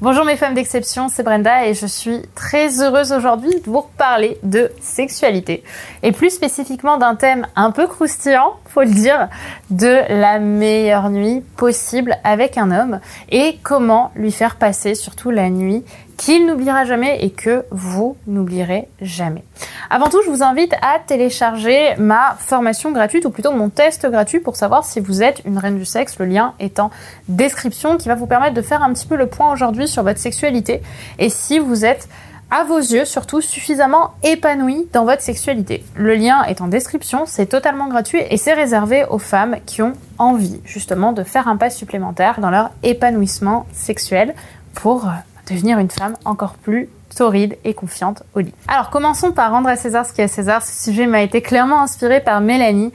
[0.00, 4.38] Bonjour mes femmes d'exception, c'est Brenda et je suis très heureuse aujourd'hui de vous reparler
[4.44, 5.64] de sexualité.
[6.04, 9.28] Et plus spécifiquement d'un thème un peu croustillant, faut le dire,
[9.70, 13.00] de la meilleure nuit possible avec un homme
[13.30, 15.82] et comment lui faire passer surtout la nuit
[16.18, 19.44] qu'il n'oubliera jamais et que vous n'oublierez jamais.
[19.88, 24.40] Avant tout, je vous invite à télécharger ma formation gratuite ou plutôt mon test gratuit
[24.40, 26.18] pour savoir si vous êtes une reine du sexe.
[26.18, 26.90] Le lien est en
[27.28, 30.18] description qui va vous permettre de faire un petit peu le point aujourd'hui sur votre
[30.18, 30.82] sexualité
[31.18, 32.08] et si vous êtes
[32.50, 35.84] à vos yeux surtout suffisamment épanoui dans votre sexualité.
[35.94, 39.92] Le lien est en description, c'est totalement gratuit et c'est réservé aux femmes qui ont
[40.18, 44.34] envie justement de faire un pas supplémentaire dans leur épanouissement sexuel
[44.74, 45.08] pour
[45.48, 48.54] devenir une femme encore plus torride et confiante au lit.
[48.68, 50.62] Alors commençons par rendre à César ce qui est à César.
[50.62, 52.92] Ce sujet m'a été clairement inspiré par Mélanie,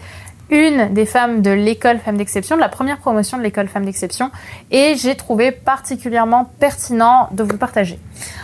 [0.49, 4.29] une des femmes de l'école Femmes d'Exception, de la première promotion de l'école Femmes d'Exception,
[4.71, 7.99] et j'ai trouvé particulièrement pertinent de vous le partager.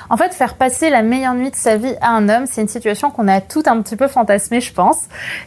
[0.09, 2.67] En fait, faire passer la meilleure nuit de sa vie à un homme, c'est une
[2.67, 4.97] situation qu'on a tout un petit peu fantasmée, je pense.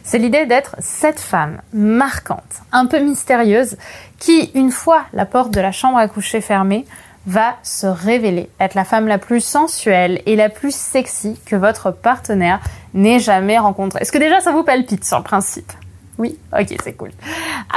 [0.03, 3.75] C'est l'idée d'être cette femme marquante, un peu mystérieuse,
[4.19, 6.85] qui, une fois la porte de la chambre à coucher fermée,
[7.25, 11.91] va se révéler être la femme la plus sensuelle et la plus sexy que votre
[11.91, 12.59] partenaire
[12.93, 14.01] n'ait jamais rencontrée.
[14.01, 15.71] Est-ce que déjà ça vous palpite sur le principe?
[16.17, 17.11] Oui Ok, c'est cool.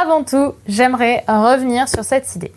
[0.01, 2.53] Avant tout, j'aimerais revenir sur cette idée.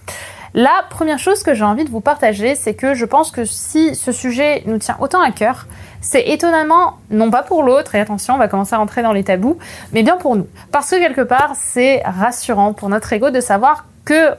[0.56, 3.96] La première chose que j'ai envie de vous partager, c'est que je pense que si
[3.96, 5.68] ce sujet nous tient autant à cœur,
[6.02, 9.24] c'est étonnamment, non pas pour l'autre, et attention, on va commencer à rentrer dans les
[9.24, 9.60] tabous,
[9.94, 10.48] mais bien pour nous.
[10.72, 13.86] Parce que quelque part, c'est rassurant pour notre ego de savoir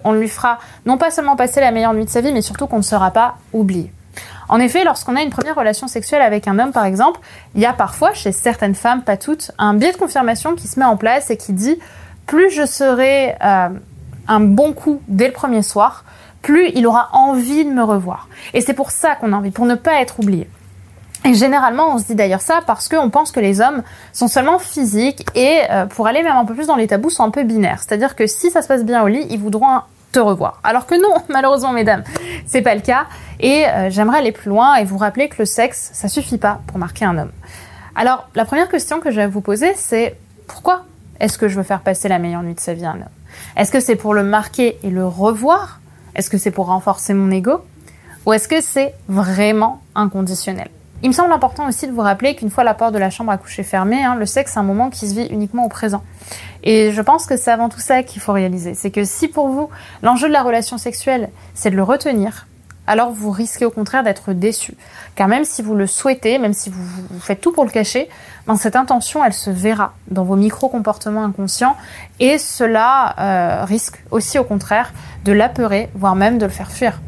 [0.05, 2.67] on lui fera non pas seulement passer la meilleure nuit de sa vie, mais surtout
[2.67, 3.93] qu'on ne sera pas oublié.
[4.49, 7.21] En effet, lorsqu'on a une première relation sexuelle avec un homme, par exemple,
[7.55, 10.79] il y a parfois, chez certaines femmes, pas toutes, un biais de confirmation qui se
[10.81, 11.79] met en place et qui dit
[12.27, 13.69] plus je serai euh,
[14.27, 16.05] un bon coup dès le premier soir,
[16.43, 18.29] plus il aura envie de me revoir.
[18.55, 20.49] Et c'est pour ça qu'on a envie, pour ne pas être oublié.
[21.25, 23.83] Et généralement, on se dit d'ailleurs ça parce qu'on pense que les hommes
[24.13, 27.25] sont seulement physiques et, euh, pour aller même un peu plus dans les tabous, sont
[27.25, 27.81] un peu binaires.
[27.81, 29.81] C'est-à-dire que si ça se passe bien au lit, ils voudront
[30.13, 30.61] te revoir.
[30.65, 32.05] Alors que non, malheureusement, mesdames,
[32.47, 33.07] c'est pas le cas.
[33.39, 36.61] Et euh, j'aimerais aller plus loin et vous rappeler que le sexe, ça suffit pas
[36.67, 37.33] pour marquer un homme.
[37.95, 40.17] Alors, la première question que je vais vous poser, c'est
[40.47, 40.85] pourquoi
[41.21, 43.05] est-ce que je veux faire passer la meilleure nuit de sa vie à un homme?
[43.57, 45.81] Est-ce que c'est pour le marquer et le revoir?
[46.15, 47.61] Est-ce que c'est pour renforcer mon ego?
[48.27, 50.69] Ou est-ce que c'est vraiment inconditionnel?
[51.03, 53.33] Il me semble important aussi de vous rappeler qu'une fois la porte de la chambre
[53.33, 56.03] à coucher fermée, hein, le sexe, c'est un moment qui se vit uniquement au présent.
[56.63, 58.75] Et je pense que c'est avant tout ça qu'il faut réaliser.
[58.75, 59.71] C'est que si pour vous,
[60.03, 62.47] l'enjeu de la relation sexuelle, c'est de le retenir,
[62.87, 64.75] alors vous risquez au contraire d'être déçu.
[65.15, 68.09] Car même si vous le souhaitez, même si vous, faites tout pour le cacher,
[68.47, 71.77] ben cette intention, elle se verra dans vos micro-comportements inconscients
[72.19, 74.93] et cela euh, risque aussi au contraire
[75.25, 77.01] de l'apeurer, voire même de le faire fuir.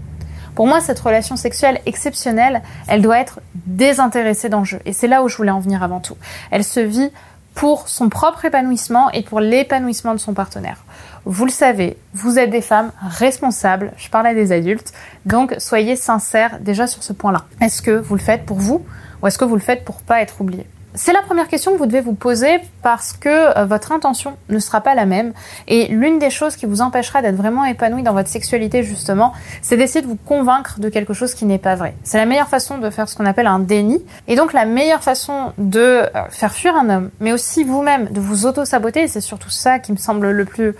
[0.55, 4.81] Pour moi, cette relation sexuelle exceptionnelle, elle doit être désintéressée d'enjeu.
[4.85, 6.17] Et c'est là où je voulais en venir avant tout.
[6.51, 7.11] Elle se vit
[7.55, 10.85] pour son propre épanouissement et pour l'épanouissement de son partenaire.
[11.25, 14.93] Vous le savez, vous êtes des femmes responsables, je parle à des adultes,
[15.27, 17.45] donc soyez sincères déjà sur ce point-là.
[17.61, 18.85] Est-ce que vous le faites pour vous
[19.23, 20.67] ou est-ce que vous le faites pour pas être oublié?
[20.95, 24.59] C'est la première question que vous devez vous poser parce que euh, votre intention ne
[24.59, 25.33] sera pas la même.
[25.67, 29.33] Et l'une des choses qui vous empêchera d'être vraiment épanoui dans votre sexualité, justement,
[29.63, 31.95] c'est d'essayer de vous convaincre de quelque chose qui n'est pas vrai.
[32.03, 34.05] C'est la meilleure façon de faire ce qu'on appelle un déni.
[34.29, 38.21] Et donc la meilleure façon de euh, faire fuir un homme, mais aussi vous-même, de
[38.21, 40.75] vous auto-saboter, et c'est surtout ça qui me semble le plus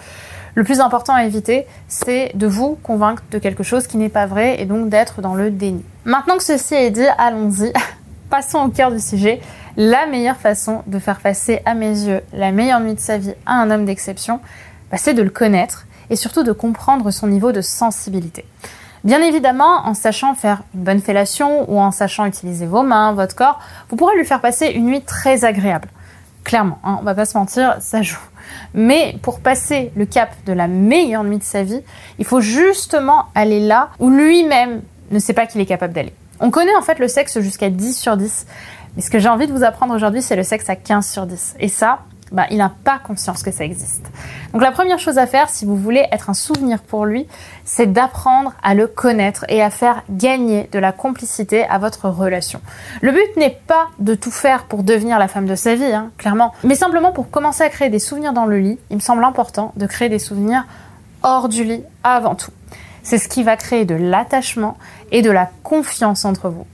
[0.55, 4.27] le plus important à éviter, c'est de vous convaincre de quelque chose qui n'est pas
[4.27, 5.83] vrai et donc d'être dans le déni.
[6.05, 7.73] Maintenant que ceci est dit, allons-y,
[8.31, 9.41] passons au cœur du sujet
[9.77, 13.35] la meilleure façon de faire passer à mes yeux la meilleure nuit de sa vie
[13.47, 14.41] à un homme d'exception,
[14.91, 18.45] bah, c'est de le connaître et surtout de comprendre son niveau de sensibilité.
[19.05, 23.35] Bien évidemment, en sachant faire une bonne fellation ou en sachant utiliser vos mains, votre
[23.35, 25.89] corps, vous pourrez lui faire passer une nuit très agréable.
[26.45, 28.21] Clairement, hein, on va pas se mentir, ça joue.
[28.75, 31.81] Mais pour passer le cap de la meilleure nuit de sa vie,
[32.19, 36.13] il faut justement aller là où lui-même ne sait pas qu'il est capable d'aller.
[36.41, 38.47] On connaît en fait le sexe jusqu'à 10 sur 10,
[38.97, 41.27] mais ce que j'ai envie de vous apprendre aujourd'hui, c'est le sexe à 15 sur
[41.27, 41.57] 10.
[41.61, 42.01] Et ça,
[42.33, 44.11] bah, il n'a pas conscience que ça existe.
[44.53, 47.27] Donc la première chose à faire, si vous voulez être un souvenir pour lui,
[47.65, 52.61] c'est d'apprendre à le connaître et à faire gagner de la complicité à votre relation.
[53.03, 56.11] Le but n'est pas de tout faire pour devenir la femme de sa vie, hein,
[56.17, 59.25] clairement, mais simplement pour commencer à créer des souvenirs dans le lit, il me semble
[59.25, 60.65] important de créer des souvenirs
[61.23, 62.51] hors du lit avant tout.
[63.03, 64.79] C'est ce qui va créer de l'attachement
[65.11, 66.67] et de la confiance entre vous.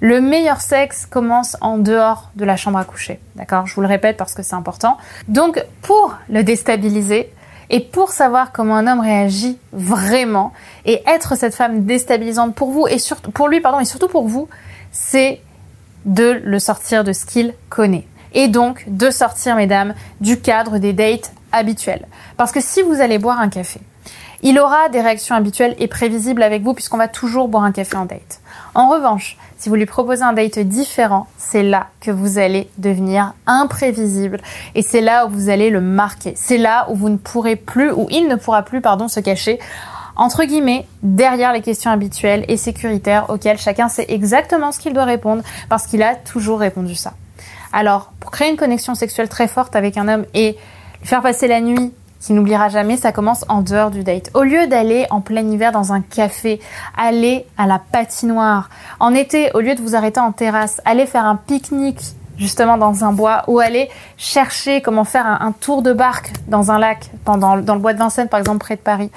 [0.00, 3.20] Le meilleur sexe commence en dehors de la chambre à coucher.
[3.36, 3.66] D'accord?
[3.66, 4.96] Je vous le répète parce que c'est important.
[5.28, 7.30] Donc, pour le déstabiliser,
[7.72, 10.52] Et pour savoir comment un homme réagit vraiment
[10.84, 14.26] et être cette femme déstabilisante pour vous et surtout pour lui pardon et surtout pour
[14.26, 14.48] vous,
[14.90, 15.40] c'est
[16.04, 18.08] de le sortir de ce qu'il connaît.
[18.32, 22.06] Et donc de sortir mesdames du cadre des dates habituels.
[22.36, 23.80] Parce que si vous allez boire un café,
[24.42, 27.96] il aura des réactions habituelles et prévisibles avec vous puisqu'on va toujours boire un café
[27.96, 28.40] en date.
[28.74, 33.34] En revanche, si vous lui proposez un date différent, c'est là que vous allez devenir
[33.46, 34.40] imprévisible
[34.74, 36.32] et c'est là où vous allez le marquer.
[36.36, 39.58] C'est là où vous ne pourrez plus, ou il ne pourra plus, pardon, se cacher
[40.20, 45.06] entre guillemets, derrière les questions habituelles et sécuritaires auxquelles chacun sait exactement ce qu'il doit
[45.06, 47.14] répondre parce qu'il a toujours répondu ça.
[47.72, 50.58] Alors, pour créer une connexion sexuelle très forte avec un homme et
[51.00, 54.30] lui faire passer la nuit qui n'oubliera jamais, ça commence en dehors du date.
[54.34, 56.60] Au lieu d'aller en plein hiver dans un café,
[56.96, 58.68] allez à la patinoire.
[59.00, 63.04] En été, au lieu de vous arrêter en terrasse, allez faire un pique-nique justement dans
[63.04, 67.54] un bois ou aller chercher comment faire un, tour de barque dans un lac, dans
[67.54, 69.10] le bois de Vincennes par exemple près de Paris.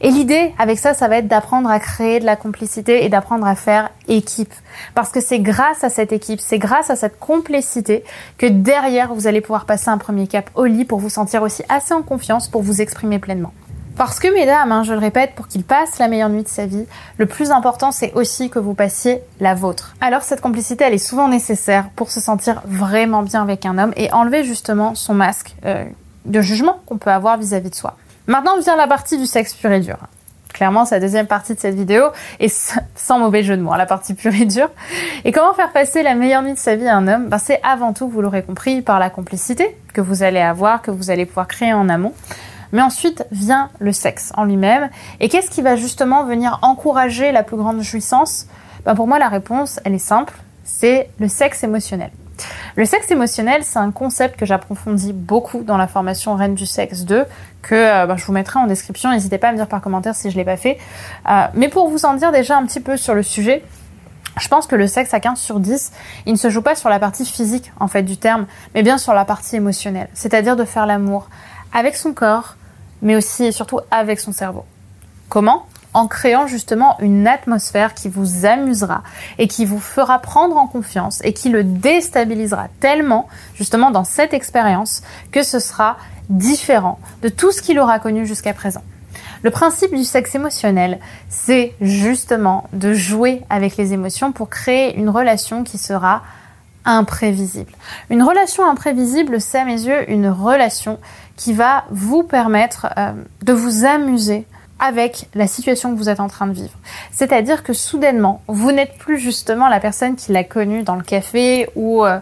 [0.00, 3.46] Et l'idée avec ça, ça va être d'apprendre à créer de la complicité et d'apprendre
[3.46, 4.52] à faire équipe.
[4.94, 8.04] Parce que c'est grâce à cette équipe, c'est grâce à cette complicité
[8.38, 11.62] que derrière, vous allez pouvoir passer un premier cap au lit pour vous sentir aussi
[11.68, 13.52] assez en confiance pour vous exprimer pleinement.
[13.96, 16.66] Parce que mesdames, hein, je le répète, pour qu'il passe la meilleure nuit de sa
[16.66, 16.84] vie,
[17.16, 19.96] le plus important c'est aussi que vous passiez la vôtre.
[20.02, 23.94] Alors cette complicité, elle est souvent nécessaire pour se sentir vraiment bien avec un homme
[23.96, 25.86] et enlever justement son masque euh,
[26.26, 27.96] de jugement qu'on peut avoir vis à -vis de soi.
[28.26, 29.98] Maintenant vient la partie du sexe pur et dur.
[30.52, 32.04] Clairement, c'est la deuxième partie de cette vidéo,
[32.40, 34.70] et sans mauvais jeu de mots, hein, la partie pure et dure.
[35.24, 37.28] Et comment faire passer la meilleure nuit de sa vie à un homme?
[37.28, 40.90] Ben, C'est avant tout, vous l'aurez compris, par la complicité que vous allez avoir, que
[40.90, 42.14] vous allez pouvoir créer en amont.
[42.72, 44.88] Mais ensuite vient le sexe en lui-même.
[45.20, 48.46] Et qu'est-ce qui va justement venir encourager la plus grande jouissance?
[48.86, 50.34] Ben, Pour moi, la réponse, elle est simple,
[50.64, 52.10] c'est le sexe émotionnel.
[52.76, 57.04] Le sexe émotionnel, c'est un concept que j'approfondis beaucoup dans la formation Reine du sexe
[57.04, 57.24] 2,
[57.62, 59.10] que euh, bah, je vous mettrai en description.
[59.10, 60.76] N'hésitez pas à me dire par commentaire si je l'ai pas fait.
[61.26, 63.64] Euh, mais pour vous en dire déjà un petit peu sur le sujet,
[64.38, 65.90] je pense que le sexe à 15 sur 10,
[66.26, 68.44] il ne se joue pas sur la partie physique en fait du terme,
[68.74, 71.30] mais bien sur la partie émotionnelle, c'est-à-dire de faire l'amour
[71.72, 72.56] avec son corps,
[73.00, 74.66] mais aussi et surtout avec son cerveau.
[75.30, 75.64] Comment?
[75.96, 79.02] En créant justement une atmosphère qui vous amusera
[79.38, 84.34] et qui vous fera prendre en confiance et qui le déstabilisera tellement justement dans cette
[84.34, 85.00] expérience
[85.32, 85.96] que ce sera
[86.28, 88.82] différent de tout ce qu'il aura connu jusqu'à présent.
[89.42, 90.98] Le principe du sexe émotionnel,
[91.30, 96.20] c'est justement de jouer avec les émotions pour créer une relation qui sera
[96.84, 97.72] imprévisible.
[98.10, 100.98] Une relation imprévisible, c'est à mes yeux une relation
[101.36, 103.12] qui va vous permettre euh,
[103.42, 104.46] de vous amuser
[104.78, 106.76] avec la situation que vous êtes en train de vivre.
[107.10, 111.68] C'est-à-dire que soudainement, vous n'êtes plus justement la personne qui l'a connue dans le café
[111.76, 112.18] ou euh,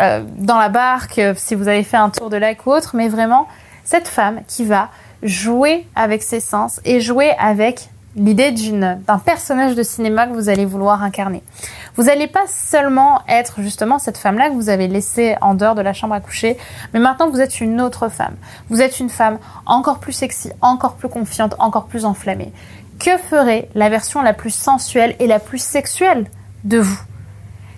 [0.00, 2.96] euh, dans la barque, euh, si vous avez fait un tour de lac ou autre,
[2.96, 3.46] mais vraiment
[3.84, 4.88] cette femme qui va
[5.22, 10.64] jouer avec ses sens et jouer avec l'idée d'un personnage de cinéma que vous allez
[10.64, 11.42] vouloir incarner.
[11.96, 15.80] Vous n'allez pas seulement être justement cette femme-là que vous avez laissée en dehors de
[15.80, 16.56] la chambre à coucher,
[16.92, 18.36] mais maintenant vous êtes une autre femme.
[18.70, 22.52] Vous êtes une femme encore plus sexy, encore plus confiante, encore plus enflammée.
[22.98, 26.28] Que ferait la version la plus sensuelle et la plus sexuelle
[26.64, 27.00] de vous?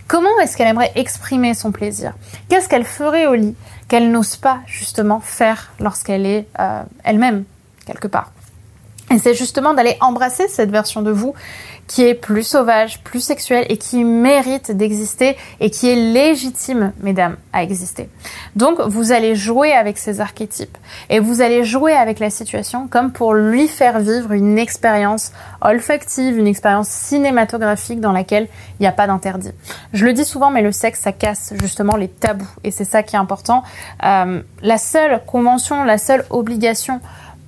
[0.09, 2.15] Comment est-ce qu'elle aimerait exprimer son plaisir?
[2.49, 3.55] Qu'est-ce qu'elle ferait au lit
[3.89, 7.45] qu'elle n'ose pas justement faire lorsqu'elle est euh, elle-même
[7.87, 8.33] quelque part?
[9.11, 11.35] Et c'est justement d'aller embrasser cette version de vous
[11.91, 17.37] qui est plus sauvage, plus sexuelle et qui mérite d'exister et qui est légitime, mesdames,
[17.53, 18.09] à exister.
[18.55, 23.11] Donc, vous allez jouer avec ces archétypes et vous allez jouer avec la situation comme
[23.11, 25.33] pour lui faire vivre une expérience
[25.63, 28.47] olfactive, une expérience cinématographique dans laquelle
[28.79, 29.51] il n'y a pas d'interdit.
[29.93, 33.03] Je le dis souvent, mais le sexe, ça casse justement les tabous et c'est ça
[33.03, 33.65] qui est important.
[34.05, 37.01] Euh, la seule convention, la seule obligation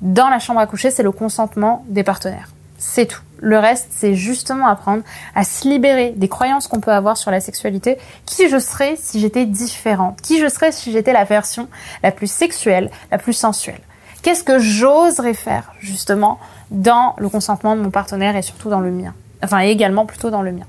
[0.03, 2.51] dans la chambre à coucher, c'est le consentement des partenaires.
[2.77, 3.21] C'est tout.
[3.39, 5.05] Le reste, c'est justement apprendre
[5.37, 7.99] à se libérer des croyances qu'on peut avoir sur la sexualité.
[8.27, 10.21] Qui je serais si j'étais différente?
[10.21, 11.69] Qui je serais si j'étais la version
[12.03, 13.81] la plus sexuelle, la plus sensuelle?
[14.23, 16.39] Qu'est-ce que j'oserais faire justement
[16.73, 19.15] dans le consentement de mon partenaire et surtout dans le mien?
[19.43, 20.67] Enfin, également plutôt dans le mien.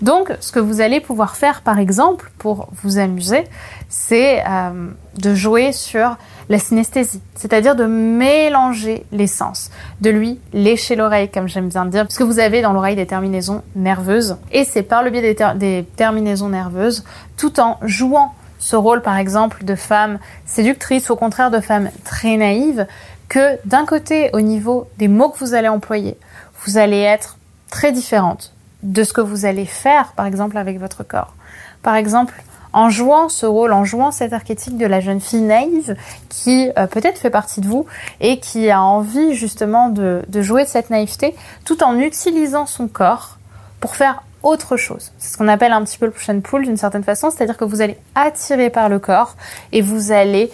[0.00, 3.44] Donc, ce que vous allez pouvoir faire, par exemple, pour vous amuser,
[3.88, 6.16] c'est euh, de jouer sur
[6.48, 9.70] la synesthésie, c'est-à-dire de mélanger les sens,
[10.00, 13.62] de lui lécher l'oreille, comme j'aime bien dire, puisque vous avez dans l'oreille des terminaisons
[13.74, 17.04] nerveuses, et c'est par le biais des, des terminaisons nerveuses,
[17.36, 22.36] tout en jouant ce rôle, par exemple, de femme séductrice, au contraire de femme très
[22.36, 22.86] naïve,
[23.28, 26.16] que d'un côté, au niveau des mots que vous allez employer,
[26.64, 27.36] vous allez être
[27.70, 31.34] très différente de ce que vous allez faire, par exemple, avec votre corps.
[31.82, 32.34] Par exemple,
[32.74, 35.96] en jouant ce rôle, en jouant cet archétype de la jeune fille naïve
[36.28, 37.86] qui euh, peut-être fait partie de vous
[38.20, 43.38] et qui a envie justement de, jouer de cette naïveté tout en utilisant son corps
[43.80, 45.12] pour faire autre chose.
[45.18, 47.64] C'est ce qu'on appelle un petit peu le and pull d'une certaine façon, c'est-à-dire que
[47.64, 49.36] vous allez attirer par le corps
[49.72, 50.50] et vous allez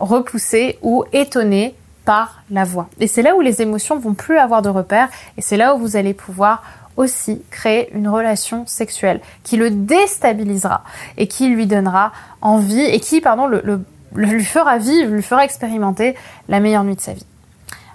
[0.00, 1.74] repousser ou étonner
[2.06, 2.88] par la voix.
[2.98, 5.78] Et c'est là où les émotions vont plus avoir de repères et c'est là où
[5.78, 6.62] vous allez pouvoir
[6.98, 10.82] aussi créer une relation sexuelle qui le déstabilisera
[11.16, 12.12] et qui lui donnera
[12.42, 13.62] envie et qui, pardon, le,
[14.14, 16.16] lui fera vivre, lui fera expérimenter
[16.48, 17.24] la meilleure nuit de sa vie.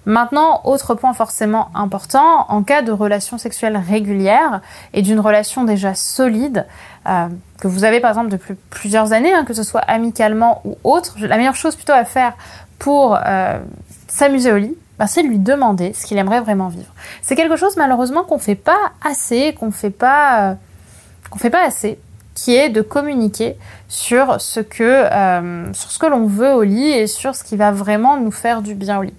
[0.06, 4.62] Maintenant, autre point forcément important, en cas de relation sexuelle régulière
[4.94, 6.66] et d'une relation déjà solide,
[7.08, 7.28] euh,
[7.60, 11.16] que vous avez par exemple depuis plusieurs années, hein, que ce soit amicalement ou autre,
[11.20, 12.34] la meilleure chose plutôt à faire
[12.80, 13.60] pour euh,
[14.08, 16.94] s'amuser au lit, bah, c'est lui demander ce qu'il aimerait vraiment vivre.
[17.22, 20.56] C'est quelque chose malheureusement qu'on fait pas assez, qu'on fait pas, euh,
[21.38, 22.00] fait pas assez,
[22.36, 23.56] qui est de communiquer
[23.88, 28.18] sur ce que, euh, que l'on veut au lit et sur ce qui va vraiment
[28.18, 29.14] nous faire du bien au lit.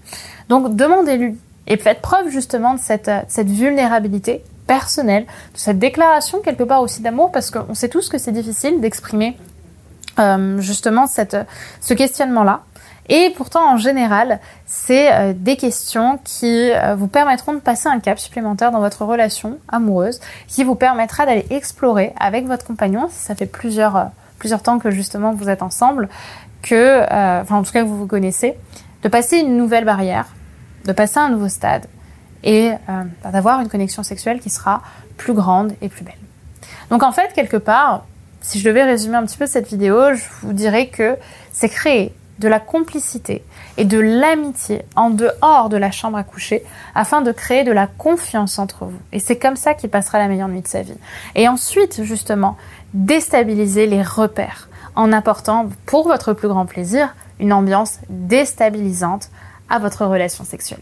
[0.48, 6.64] Donc demandez-lui et faites preuve justement de cette, cette vulnérabilité personnelle, de cette déclaration quelque
[6.64, 9.36] part aussi d'amour, parce qu'on sait tous que c'est difficile d'exprimer
[10.18, 11.36] euh, justement cette,
[11.80, 12.62] ce questionnement-là.
[13.08, 18.00] Et pourtant, en général, c'est euh, des questions qui euh, vous permettront de passer un
[18.00, 23.18] cap supplémentaire dans votre relation amoureuse, qui vous permettra d'aller explorer avec votre compagnon, si
[23.18, 24.04] ça fait plusieurs, euh,
[24.38, 26.08] plusieurs temps que justement vous êtes ensemble,
[26.62, 27.02] que,
[27.42, 28.54] enfin en tout cas que vous vous connaissez,
[29.02, 30.28] de passer une nouvelle barrière,
[30.86, 31.86] de passer un nouveau stade
[32.42, 34.80] et bah, d'avoir une connexion sexuelle qui sera
[35.18, 36.14] plus grande et plus belle.
[36.88, 38.06] Donc en fait, quelque part,
[38.40, 41.18] si je devais résumer un petit peu cette vidéo, je vous dirais que
[41.52, 43.44] c'est créer de la complicité
[43.76, 46.64] et de l'amitié en dehors de la chambre à coucher
[46.94, 48.98] afin de créer de la confiance entre vous.
[49.12, 50.98] Et c'est comme ça qu'il passera la meilleure nuit de sa vie.
[51.34, 52.56] Et ensuite, justement,
[52.92, 59.28] déstabiliser les repères en apportant, pour votre plus grand plaisir, une ambiance déstabilisante
[59.68, 60.80] à votre relation sexuelle.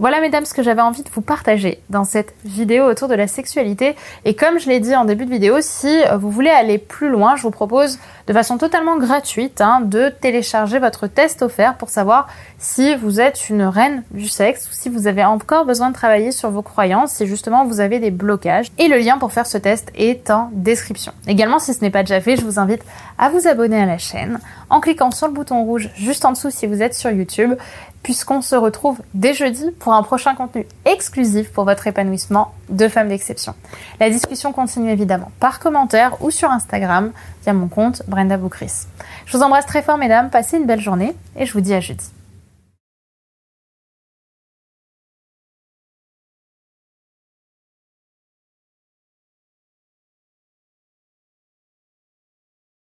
[0.00, 3.28] Voilà mesdames ce que j'avais envie de vous partager dans cette vidéo autour de la
[3.28, 3.96] sexualité.
[4.24, 7.10] Et comme je l'ai dit en début de vidéo, si euh, vous voulez aller plus
[7.10, 11.90] loin, je vous propose de façon totalement gratuite hein, de télécharger votre test offert pour
[11.90, 15.94] savoir si vous êtes une reine du sexe ou si vous avez encore besoin de
[15.94, 18.68] travailler sur vos croyances, si justement vous avez des blocages.
[18.78, 21.12] Et le lien pour faire ce test est en description.
[21.26, 22.82] Également, si ce n'est pas déjà fait, je vous invite
[23.18, 24.40] à vous abonner à la chaîne
[24.70, 27.54] en cliquant sur le bouton rouge juste en dessous si vous êtes sur YouTube
[28.02, 33.08] puisqu'on se retrouve dès jeudi pour un prochain contenu exclusif pour votre épanouissement de femme
[33.08, 33.54] d'exception.
[33.98, 38.86] La discussion continue évidemment par commentaire ou sur Instagram via mon compte Brenda Boukris.
[39.26, 41.80] Je vous embrasse très fort mesdames, passez une belle journée et je vous dis à
[41.80, 42.10] jeudi.